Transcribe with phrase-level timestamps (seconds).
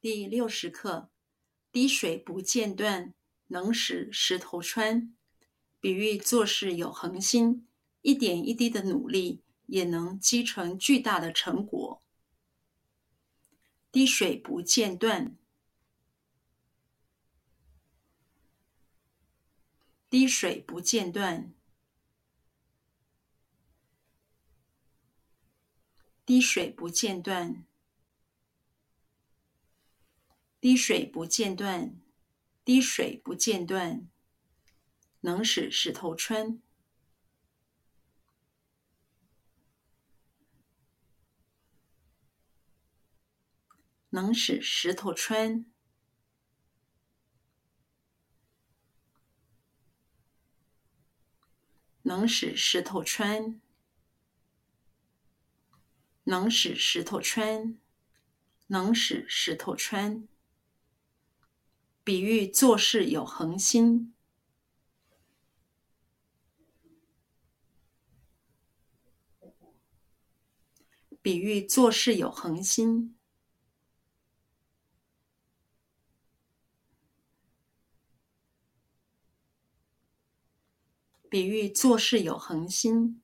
[0.00, 1.10] 第六十课：
[1.70, 3.12] 滴水不间断，
[3.48, 5.14] 能使石头穿。
[5.78, 7.68] 比喻做事有恒心，
[8.00, 12.02] 一点一滴的努力也能积成巨大的成果。
[13.92, 15.36] 滴水不间断，
[20.08, 21.52] 滴水不间断。
[26.24, 27.66] 滴水不间断，
[30.60, 31.98] 滴水不间断，
[32.64, 34.06] 滴水不间断，
[35.20, 36.60] 能使石头穿，
[44.10, 45.64] 能使石头穿，
[52.02, 53.60] 能使石头穿。
[56.24, 57.78] 能使石头穿，
[58.68, 60.28] 能使石头穿。
[62.02, 64.14] 比喻做事有恒心，
[71.22, 73.14] 比喻做事有恒心，
[81.28, 83.22] 比喻做事有恒心。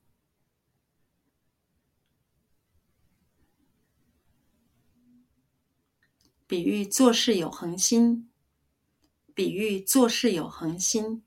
[6.49, 8.31] 比喻做事有恒心，
[9.37, 11.21] 比喻做事有恒心，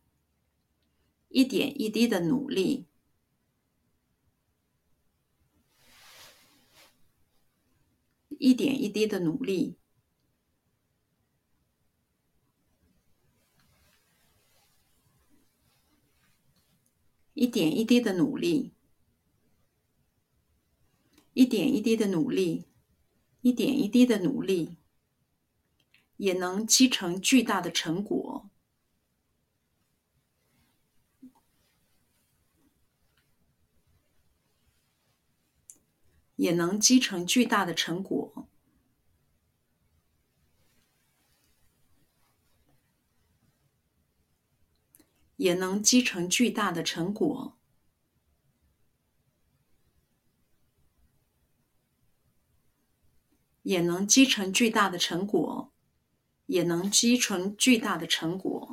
[1.28, 2.89] 一点一滴的努力，
[8.31, 9.77] 一点一滴的努力，
[17.34, 18.72] 一点一滴的努力，
[21.33, 22.64] 一点一滴的努力，
[23.42, 24.80] 一点一滴的努力。
[26.20, 28.50] 也能积成巨大的成果，
[36.36, 38.47] 也能积成巨大的成果，
[45.36, 47.56] 也能积成巨大的成果，
[53.62, 55.72] 也能积成巨大的成果。
[56.50, 58.69] 也能积存巨大的成果。